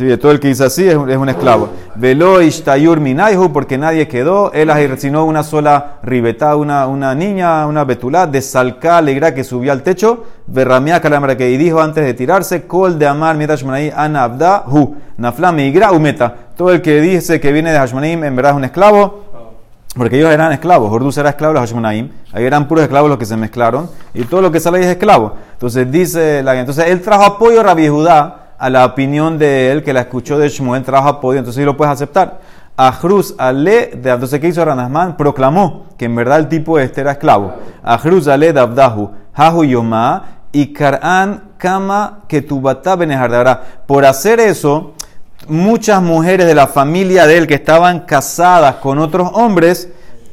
[0.00, 1.68] Sí, todo el que dice así es un, es un esclavo.
[1.94, 4.50] Velo ishtayur minaihu, porque nadie quedó.
[4.50, 8.42] Él sino una sola ribetá, una, una niña, una betulá, de
[8.90, 10.24] alegra que subió al techo.
[10.46, 14.96] Verramia calamara que dijo antes de tirarse, kol de amar mietash manai ana abda hu.
[15.18, 16.34] Nafla migra umeta.
[16.56, 19.24] Todo el que dice que viene de Hashmonaim en verdad es un esclavo.
[19.94, 23.18] Porque ellos eran esclavos, Jordús era esclavo de los Hashmonaim, ahí eran puros esclavos los
[23.18, 25.34] que se mezclaron, y todo lo que sale ahí es esclavo.
[25.54, 29.82] Entonces dice la entonces él trajo apoyo a Rabbi Judá, a la opinión de él,
[29.82, 32.40] que la escuchó de Shmuel, trajo apoyo, entonces sí lo puedes aceptar.
[32.76, 35.16] Ahruz Ale, de, entonces ¿qué hizo Ranasman?
[35.16, 37.54] Proclamó que en verdad el tipo este era esclavo.
[37.82, 43.62] Ahruz Ale de Abdahu, Hahu Yoma, y Kar'an Kama Ketubata Benehardara.
[43.86, 44.92] Por hacer eso,
[45.48, 49.88] muchas mujeres de la familia de él que estaban casadas con otros hombres,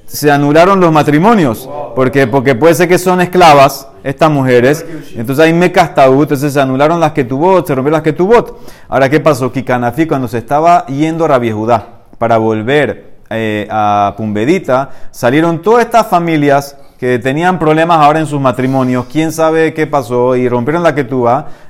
[0.08, 1.70] se anularon los matrimonios.
[1.96, 4.86] Porque, porque puede ser que son esclavas estas mujeres.
[5.16, 8.60] Entonces hay mecastaú, entonces se anularon las que tuvo, se rompieron las que tuvo.
[8.88, 9.52] Ahora, ¿qué pasó?
[9.52, 11.86] Kikanafi, cuando se estaba yendo Rabbi Judá
[12.18, 18.42] para volver eh, a Pumbedita, salieron todas estas familias que tenían problemas ahora en sus
[18.42, 21.08] matrimonios, quién sabe qué pasó, y rompieron la que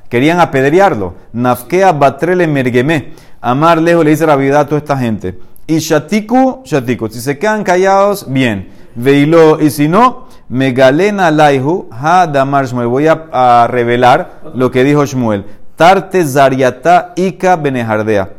[0.10, 1.16] querían apedrearlo.
[1.34, 3.14] Nafkea batrele mergemé.
[3.42, 5.38] Amar lejos le dice la vida a toda esta gente.
[5.68, 7.10] Y shatiku, shatiku.
[7.10, 8.70] Si se quedan callados, bien.
[8.96, 12.88] Veilo, y si no, megalena laihu, ha damar Shmuel.
[12.88, 15.46] Voy a, revelar lo que dijo Shmuel.
[15.76, 18.30] Tarte zariata ika benehardea.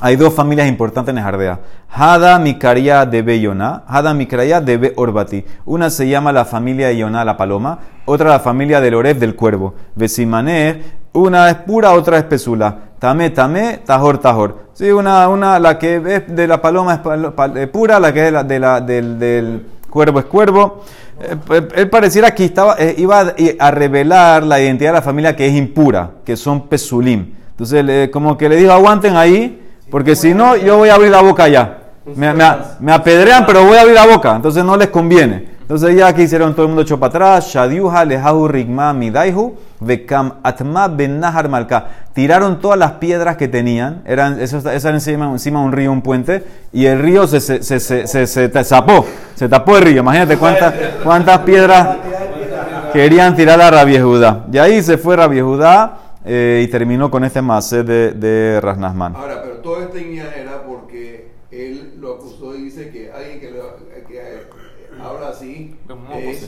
[0.00, 1.60] Hay dos familias importantes en Jardea.
[1.88, 5.44] Hada Mikaria de Beyona, Hada Mikaria de Be Orbati.
[5.64, 9.36] Una se llama la familia de Yonah, la paloma, otra la familia del Oref, del
[9.36, 9.74] cuervo.
[9.94, 12.91] Vesimané, una es pura, otra es pesula.
[13.02, 14.58] Tame, tame, tajor, tajor.
[14.74, 17.02] Sí, una, una, la que es de la paloma
[17.56, 20.84] es pura, la que es de la, de la- del, del cuervo es cuervo.
[21.20, 25.34] Eh, eh, él pareciera que estaba, eh, iba a, revelar la identidad de la familia
[25.34, 27.34] que es impura, que son pesulim.
[27.50, 29.60] Entonces, le- como que le dijo, aguanten ahí,
[29.90, 31.78] porque si no, yo voy a abrir la boca ya.
[32.14, 32.32] Me-
[32.78, 34.36] me apedrean, pero voy a abrir la boca.
[34.36, 35.51] Entonces no les conviene.
[35.72, 37.46] Entonces ya que hicieron todo el mundo echó para atrás.
[37.46, 41.86] Shadiuha lehahu rigma midaihu vekam atma ben nahar malka.
[42.12, 44.02] Tiraron todas las piedras que tenían.
[44.04, 46.44] Eran, eso, eso era encima, encima de un río, un puente.
[46.74, 49.06] Y el río se, se, se, se, se- tapó.
[49.34, 50.00] Se tapó el río.
[50.02, 51.96] Imagínate cuántas, cuántas piedras
[52.92, 54.44] querían tirar a Rabbi Judá.
[54.52, 59.16] Y ahí se fue Rabbi Judá eh, y terminó con este macé de, de Rasnasman.
[59.16, 63.71] Ahora, pero todo esto era porque él lo acusó y dice que alguien que, lo-
[65.42, 65.76] así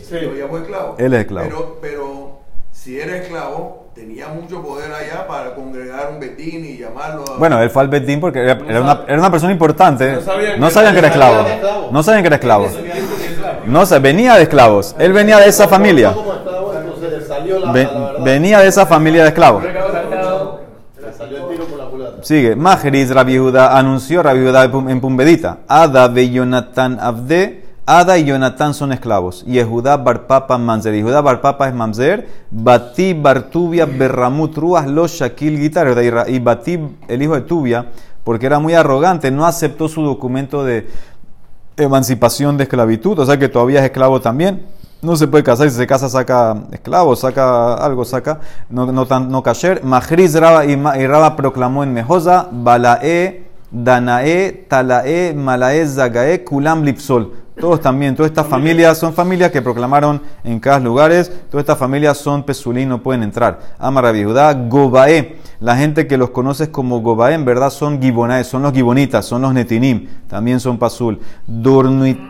[0.09, 0.17] Sí.
[0.17, 0.95] esclavo.
[0.99, 1.47] Él es esclavo.
[1.49, 2.39] Pero, pero
[2.73, 7.39] si era esclavo, tenía mucho poder allá para congregar un betín y llamarlo a...
[7.39, 10.13] Bueno, él fue al Betín porque era, era una, era una persona importante.
[10.13, 11.47] No sabían No que- sabían que era esclavo.
[11.93, 12.69] No sabían que era esclavo.
[13.67, 14.95] No sé, venía de esclavos.
[14.99, 16.15] Él venía de esa familia.
[18.25, 19.65] Venía de esa familia de esclavos.
[19.65, 22.23] Le salió el tiro por la culata.
[22.23, 22.57] Sigue.
[22.57, 25.59] Majris Rabbi Judá anunció Rabbi Judá en Pumbedita.
[25.69, 27.64] Ada ve Jonathan Abde.
[27.87, 29.45] Ada y Jonathan son esclavos.
[29.47, 30.95] Y Judá Barpapa Mamzer.
[30.95, 32.29] Y Judá Barpapa es Mamzer.
[32.51, 35.95] Batí Bartubia Berramut Ruas los Shakil Gitar.
[36.29, 37.87] Y Batí, el hijo de Tubia,
[38.25, 40.89] porque era muy arrogante, no aceptó su documento de
[41.77, 43.19] emancipación de esclavitud.
[43.19, 44.65] O sea que todavía es esclavo también.
[45.03, 49.31] No se puede casar, si se casa saca esclavo, saca algo, saca, no, no, tan,
[49.31, 49.43] no.
[49.83, 57.44] Majris Raba y Raba proclamó en Mejosa, Balae, Danae, Talae, Malae, Zagae, Kulam Lipsol.
[57.59, 61.31] Todos también, todas estas familias son familias que proclamaron en cada lugares.
[61.51, 63.61] Todas estas familias son pesulín, no pueden entrar.
[63.79, 65.37] Amar Judá, Gobae.
[65.61, 69.43] La gente que los conoces como Gobae, en verdad son Gibonae, son los Gibonitas, son
[69.43, 71.21] los Netinim, también son Pasul.
[71.47, 72.27] Dornunita,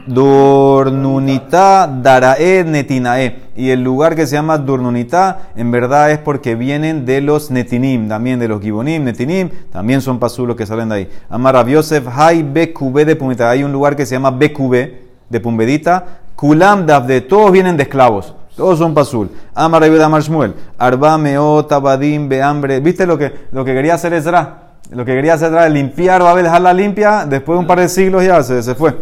[2.02, 3.44] Darae, Netinae.
[3.56, 8.08] Y el lugar que se llama Dornunita, en verdad es porque vienen de los Netinim,
[8.08, 11.08] también de los Gibonim, Netinim, también son Pasul los que salen de ahí.
[11.30, 13.48] Amar Yosef, Hay Bekube de Pumita.
[13.48, 16.04] Hay un lugar que se llama Bekube de Pumbedita,
[16.36, 18.34] Kulam de todos vienen de esclavos.
[18.56, 19.30] Todos son pasul.
[19.54, 20.54] Amar Amar Shmuel.
[20.78, 22.80] Arba meot abadim behambre.
[22.80, 24.74] ¿Viste lo que, lo que quería hacer Ezra?
[24.90, 27.26] Lo que quería hacer era limpiar Babel, dejarla limpia.
[27.26, 28.96] Después de un par de siglos ya se, se fue.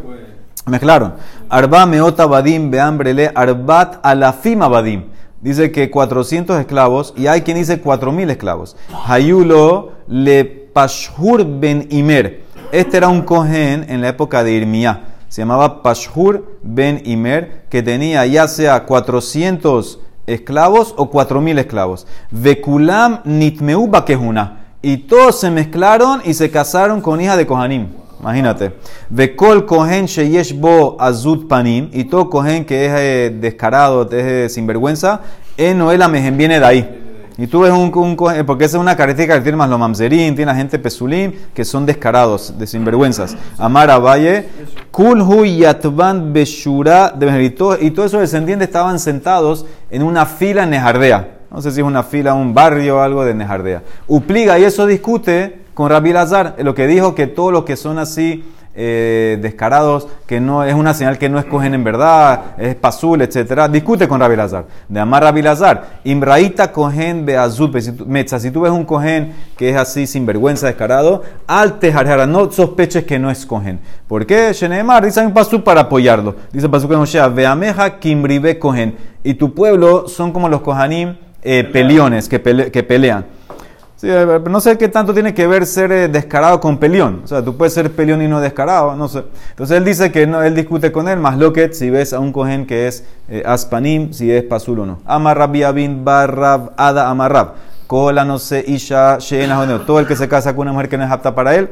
[0.66, 1.14] Mezclaron.
[1.50, 5.04] Arba meot abadim behambre le arbat alafim abadim.
[5.40, 8.76] Dice que 400 esclavos y hay quien dice 4000 esclavos.
[9.06, 12.42] Hayulo le pashur ben imer.
[12.70, 15.11] Este era un cohen en la época de Irmía.
[15.32, 22.06] Se llamaba Pashur ben Imer, que tenía ya sea 400 esclavos o 4000 esclavos.
[22.30, 24.60] Vekulam nitmeu bakehuna.
[24.82, 27.88] Y todos se mezclaron y se casaron con hija de Kohanim.
[28.20, 28.74] Imagínate.
[29.08, 31.88] Vekol kohen sheyesh bo azut panim.
[31.94, 35.22] Y todo kohen que es eh, descarado, es eh, sinvergüenza,
[35.56, 37.01] en Noela mejen viene de ahí.
[37.38, 40.34] Y tú ves un, cohen- porque esa es una característica que tiene más los mamzerín,
[40.34, 43.36] tiene la gente pesulim, que son descarados, de sinvergüenzas.
[43.58, 44.48] Amar Valle,
[44.90, 51.38] kulhu yatvan beshura Y todos esos descendientes estaban sentados en una fila en Nejardea.
[51.50, 53.82] No sé si es una fila, un barrio o algo de Nejardea.
[54.08, 57.98] Upliga, y eso discute con Rabbi Lazar, lo que dijo que todos los que son
[57.98, 63.22] así eh, descarados, que no es una señal que no escogen en verdad, es pasul,
[63.22, 63.68] etcétera.
[63.68, 64.64] Discute con Rabbi Lazar.
[64.88, 66.00] De amar Rabbi Lazar.
[66.04, 67.74] Imraita cogen beazut
[68.06, 68.38] metza.
[68.40, 73.04] Si tú ves un cogen que es así sin vergüenza, descarado, al tejarjara, no sospeches
[73.04, 73.80] que no es cogen.
[74.08, 74.52] ¿Por qué?
[74.52, 76.34] Shenemar, dice un pasú para apoyarlo.
[76.52, 78.96] Dice pasú que Moshe, veameja kimribe cogen.
[79.22, 83.24] Y tu pueblo son como los cojanim eh, peliones que, pele- que pelean.
[84.04, 87.20] Eh, pero no sé qué tanto tiene que ver ser eh, descarado con pelión.
[87.24, 89.22] O sea, tú puedes ser pelión y no descarado, no sé.
[89.50, 92.18] Entonces él dice que no, él discute con él, más lo que si ves a
[92.18, 94.98] un cohen que es eh, aspanim, si es pasul o no.
[95.06, 97.52] Amarrab yabin barrab ada amarrab.
[97.86, 99.82] Kola no sé isha sheena joneo.
[99.82, 101.70] Todo el que se casa con una mujer que no es apta para él.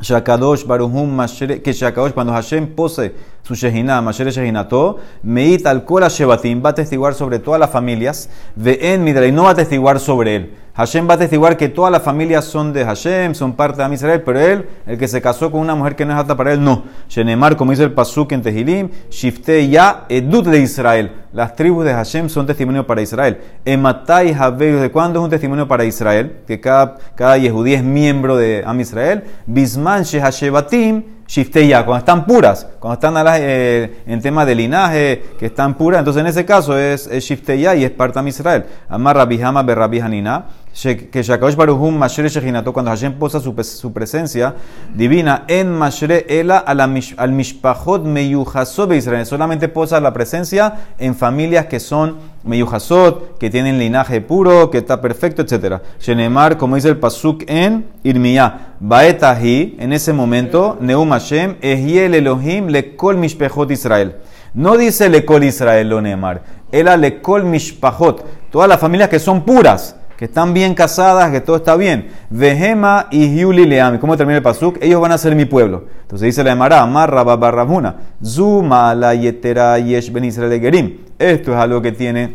[0.00, 1.18] Shakadosh Baruhum
[1.62, 6.74] que Shakadosh, cuando Hashem pose su Shehinah, Mashere Shehinato, Meit al Kora Shebatim, va a
[6.74, 10.54] testiguar sobre todas las familias, Ve'en Midra, y no va a testiguar sobre él.
[10.74, 14.22] Hashem va a testiguar que todas las familias son de Hashem, son parte de Israel,
[14.24, 16.62] pero él, el que se casó con una mujer que no es apta para él,
[16.62, 16.84] no.
[17.08, 21.12] Shenemar, como dice el Pasuk en Tehilim, Shifte Ya Edut de Israel.
[21.32, 23.40] Las tribus de Hashem son testimonio para Israel.
[23.64, 26.38] Ematai Haveiros, ¿de cuándo es un testimonio para Israel?
[26.46, 29.24] Que cada, cada Yehudí es miembro de Am Israel.
[29.46, 35.46] Bisman Shehashebatim, Shifteya, cuando están puras, cuando están a eh, en tema de linaje, que
[35.46, 38.64] están puras, entonces en ese caso es, es Shifteya y es parte de Israel.
[38.88, 43.38] Amar Rabbi Hama ber Rabbi Hanina, she- que Shakadosh Baruhum Mashere Shechinato, cuando Hashem posa
[43.38, 44.56] su, pres- su presencia
[44.92, 51.66] divina en Mashere Ela al Mishpachot Meyuhasot de Israel, solamente posa la presencia en familias
[51.66, 55.82] que son Meyuhasot, que tienen linaje puro, que está perfecto, etc.
[56.00, 62.68] Shenemar, como dice el Pasuk en Irmiyah, Baetahi, en ese momento, Neum Hashem, Ehiel Elohim,
[62.68, 64.16] Lekol Mishpechot Israel.
[64.54, 66.42] No dice Lekol Israel, lo Neemar.
[66.72, 68.24] Ela Lekol Mishpachot.
[68.50, 72.08] Todas las familias que son puras, que están bien casadas, que todo está bien.
[72.28, 73.98] Vehema y Hiuli Leam.
[73.98, 74.76] ¿Cómo termina el pasuk?
[74.82, 75.84] Ellos van a ser mi pueblo.
[76.02, 81.09] Entonces dice la Emara, Amarra Barrabuna, Zuma la Yetera Yesh Ben Israel Gerim.
[81.20, 82.34] Esto es algo que tiene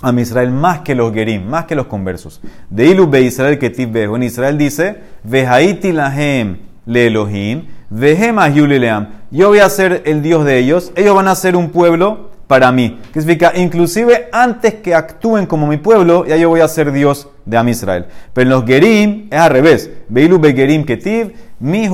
[0.00, 2.40] a Israel más que los Gerim, más que los conversos.
[2.70, 3.72] De Ilu Be Israel que.
[3.76, 9.08] En Israel dice, Vehaiti lahem le Elohim, Hiuli Leam.
[9.32, 12.70] Yo voy a ser el Dios de ellos, ellos van a ser un pueblo para
[12.70, 13.00] mí.
[13.12, 17.28] Que significa, inclusive antes que actúen como mi pueblo, ya yo voy a ser Dios
[17.44, 18.06] de Am Israel.
[18.32, 19.90] Pero en los Gerim es al revés.
[20.08, 21.88] Beilu be Gerim ketiv, mi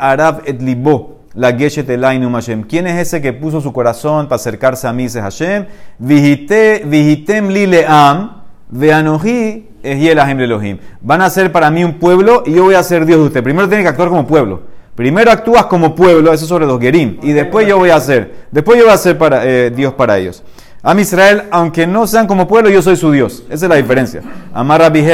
[0.00, 1.19] arab et libo.
[1.34, 2.64] La geshet elainu Hashem.
[2.64, 5.04] ¿Quién es ese que puso su corazón para acercarse a mí?
[5.04, 5.66] Dice Hashem.
[5.98, 10.78] Vihitem li leam, veanohi ehielahem Elohim.
[11.00, 13.42] Van a ser para mí un pueblo y yo voy a ser Dios de usted.
[13.44, 14.62] Primero tiene que actuar como pueblo.
[14.96, 17.18] Primero actúas como pueblo, eso sobre los Gerim.
[17.22, 18.46] Y después yo voy a ser.
[18.50, 20.42] Después yo voy a ser para, eh, Dios para ellos.
[20.82, 23.44] Am Israel, aunque no sean como pueblo, yo soy su Dios.
[23.50, 24.22] Esa es la diferencia.
[24.52, 25.04] Amar Rabbi.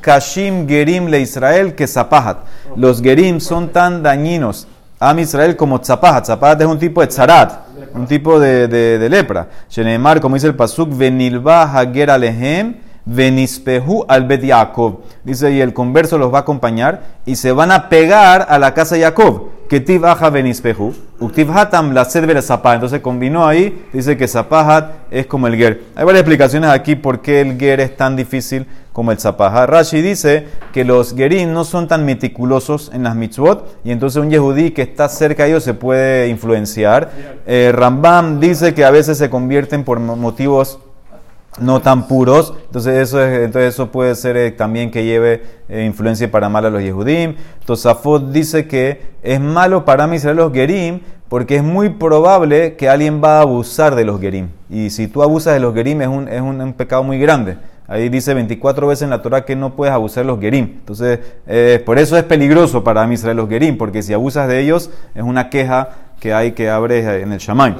[0.00, 2.38] Kashim Gerim le Israel que Zapahat.
[2.76, 4.68] Los Gerim son tan dañinos.
[4.98, 6.24] Am Israel como Zapahat.
[6.26, 7.66] Zapahat es un tipo de tzarat.
[7.94, 9.48] Un tipo de, de, lepra.
[9.68, 12.76] Shenemar, como dice el Pasuk, Venilba Hager Alehem.
[13.06, 14.42] Venispehu al Bet.
[15.22, 18.74] Dice, y el converso los va a acompañar y se van a pegar a la
[18.74, 19.50] casa de Jacob.
[19.68, 20.94] Que tiv aja venispehu.
[21.18, 22.36] Uktiv hatam la sedver.
[22.36, 25.82] Entonces combinó ahí, dice que zapahat es como el ger.
[25.96, 29.68] Hay varias explicaciones aquí por qué el ger es tan difícil como el zapahat.
[29.68, 34.30] Rashi dice que los gerim no son tan meticulosos en las mitzvot y entonces un
[34.30, 37.10] yehudí que está cerca de ellos se puede influenciar.
[37.46, 40.78] Eh, Rambam dice que a veces se convierten por mo- motivos
[41.60, 42.54] no tan puros.
[42.68, 46.64] Entonces eso, es, entonces eso puede ser eh, también que lleve eh, influencia para mal
[46.64, 47.34] a los Yehudim.
[47.66, 52.88] Tosafot dice que es malo para mí Israel los Gerim porque es muy probable que
[52.88, 54.48] alguien va a abusar de los gerim.
[54.70, 57.58] Y si tú abusas de los gerim es un, es un pecado muy grande.
[57.88, 60.64] Ahí dice 24 veces en la Torah que no puedes abusar de los gerim.
[60.78, 64.90] Entonces, eh, por eso es peligroso para Israel los gerim, porque si abusas de ellos
[65.14, 67.76] es una queja que hay que abre en el Shamay.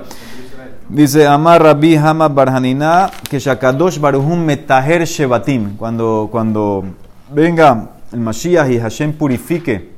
[0.89, 5.77] Dice Amar Rabbi Hamad Barhanina que Shakadosh Baruhum Metaher Shebatim.
[5.77, 6.85] Cuando, cuando
[7.33, 9.97] venga el Mashiach y Hashem purifique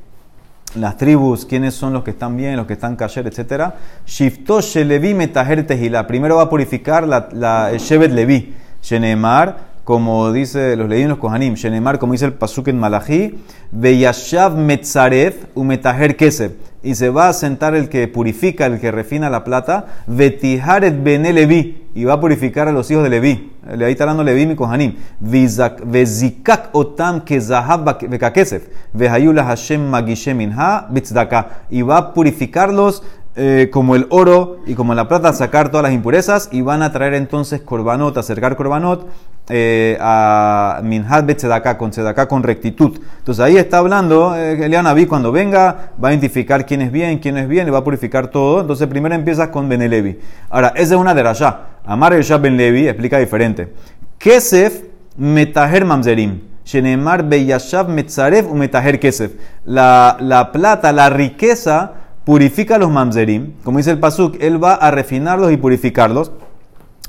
[0.76, 3.74] las tribus, quiénes son los que están bien, los que están kasher, etc.
[4.06, 6.06] Shifto Shelevi Metaher Tehila.
[6.06, 8.54] Primero va a purificar la, la Shevet Levi.
[8.82, 11.54] Shenemar, como dice los leí en los Kohanim.
[11.54, 13.38] Shenemar, como dice el Pasuk en Malachi.
[13.72, 16.52] Metzaref Umetaher Kesef.
[16.82, 19.86] Y se va a sentar el que purifica, el que refina la plata.
[20.06, 21.88] Vetiharet Bene Levi.
[21.94, 23.50] Y va a purificar a los hijos de Levi.
[23.66, 24.94] Ahí está hablando Levi mi Kohanim.
[25.20, 28.64] Vezikak otam kezahab bekakesef.
[28.92, 31.62] Vehayula Hashem magishem minha bitzdaka.
[31.70, 33.02] Y va a purificarlos
[33.40, 36.90] eh, como el oro y como la plata, sacar todas las impurezas y van a
[36.90, 39.06] traer entonces korbanot, acercar korbanot
[39.48, 42.98] eh, a minhat bet tzedakah, con tzedakah con rectitud.
[43.18, 47.38] Entonces ahí está hablando, eh, Elianaví cuando venga va a identificar quién es bien, quién
[47.38, 48.60] es bien, y va a purificar todo.
[48.60, 50.18] Entonces primero empieza con Benelevi.
[50.50, 51.60] Ahora, esa es una de Rasha.
[51.86, 53.72] Amar el Ben Levi explica diferente.
[54.18, 54.82] Kesef
[55.16, 56.40] metaher mamzerim.
[56.64, 59.30] Shenemar beyashav metzarev u metaher kesef.
[59.64, 63.52] La plata, la riqueza purifica los mamzerim.
[63.64, 66.30] Como dice el Pasuk, él va a refinarlos y purificarlos.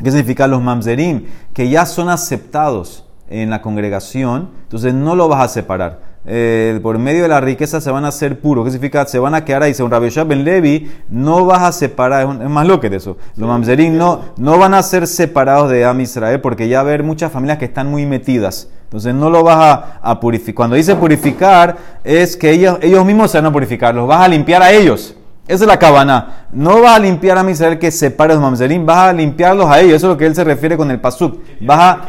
[0.01, 1.25] ¿Qué significa los mamzerim?
[1.53, 5.99] Que ya son aceptados en la congregación, entonces no lo vas a separar.
[6.25, 8.63] Eh, por medio de la riqueza se van a hacer puros.
[8.63, 9.05] ¿Qué significa?
[9.07, 9.73] Se van a quedar ahí.
[9.73, 12.95] Según Rabbi Ben Levi, no vas a separar, es, un- es más lo que de
[12.95, 13.17] eso.
[13.35, 16.93] Los mamzerim no, no van a ser separados de Am Israel porque ya va a
[16.93, 18.69] haber muchas familias que están muy metidas.
[18.89, 20.55] Entonces no lo vas a, a purificar.
[20.55, 23.93] Cuando dice purificar, es que ellos, ellos mismos se van a purificar.
[23.93, 25.15] Los vas a limpiar a ellos.
[25.47, 26.45] Esa es la cabana.
[26.51, 29.95] No vas a limpiar a Israel que separe los mamzerim, vas a limpiarlos a ellos.
[29.95, 31.39] Eso es lo que él se refiere con el pasuk.
[31.61, 32.01] Vas a,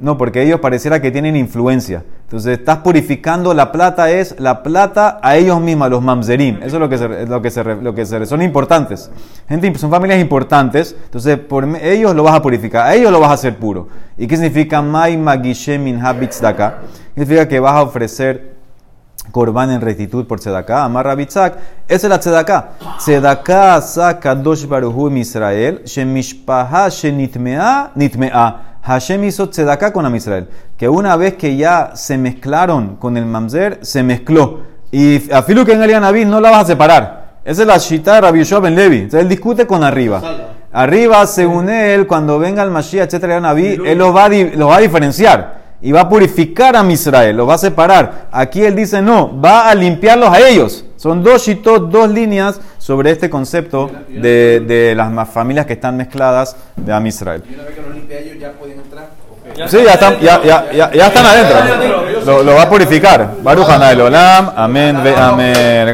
[0.00, 2.04] no, porque ellos pareciera que tienen influencia.
[2.22, 6.56] Entonces estás purificando la plata, es la plata a ellos mismos, a los mamzerim.
[6.62, 9.10] Eso es lo que se, lo que se, lo que se son importantes.
[9.46, 10.96] Gente, son familias importantes.
[11.04, 13.88] Entonces por ellos lo vas a purificar, a ellos lo vas a hacer puro.
[14.16, 16.78] ¿Y qué significa Mai Magishe Min Habitzdaka?
[17.14, 18.60] Significa que vas a ofrecer
[19.30, 22.70] Corban en rectitud por Tzedaká, Amar Rabitzak, esa es la Tzedaká.
[22.98, 28.69] Tzedaká saca dos baruhu en Israel, Shemishpaha Shenitmea, Nitmea.
[28.82, 33.26] Hashem hizo Tzedaká con Am Israel, que una vez que ya se mezclaron con el
[33.26, 34.60] Mamzer, se mezcló.
[34.90, 37.36] Y a Filu que en el Naví no la vas a separar.
[37.44, 38.96] Esa es la Shita de Rabbi Yoshua ben Levi.
[38.96, 40.20] Entonces él discute con arriba.
[40.72, 44.50] Arriba, según él, cuando venga el Mashiach, etcétera, el Naví, él los va, a di-
[44.50, 48.28] los va a diferenciar y va a purificar a Israel, los va a separar.
[48.30, 50.84] Aquí él dice no, va a limpiarlos a ellos.
[50.96, 56.56] Son dos shitot, dos líneas sobre este concepto de, de las familias que están mezcladas
[56.74, 57.40] de Am Israel.
[57.48, 59.06] Y una vez que los limpia ellos ya pueden entrar.
[59.68, 61.56] Sí, ya están, ya, ya, ya, ya están adentro.
[62.26, 63.30] Lo, lo va a purificar.
[63.44, 64.50] Baruch Hanay Olam.
[64.56, 64.98] Amén.
[65.04, 65.86] ve- Amén.